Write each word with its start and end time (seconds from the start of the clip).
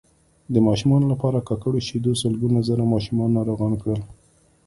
د 0.53 0.55
ماشومانو 0.67 1.05
لپاره 1.13 1.45
ککړو 1.47 1.85
شیدو 1.87 2.11
سلګونه 2.21 2.59
زره 2.69 2.83
ماشومان 2.93 3.29
ناروغان 3.37 3.73
کړل 3.81 4.01